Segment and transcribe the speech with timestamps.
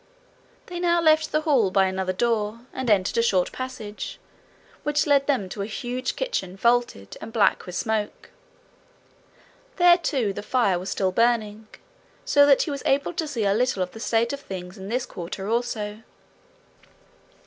[0.65, 4.17] They now left the hall by another door, and entered a short passage,
[4.81, 8.31] which led them to the huge kitchen, vaulted and black with smoke.
[9.75, 11.67] There, too, the fire was still burning,
[12.25, 14.89] so that he was able to see a little of the state of things in
[14.89, 15.99] this quarter also.